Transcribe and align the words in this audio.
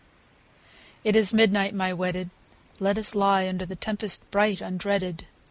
It 1.03 1.15
is 1.15 1.31
midnight, 1.31 1.75
my 1.75 1.93
wedded; 1.93 2.31
Let 2.79 2.97
us 2.97 3.13
lie 3.13 3.47
under 3.47 3.67
The 3.67 3.75
tempest 3.75 4.23
bright 4.31 4.57
undreaded. 4.59 5.25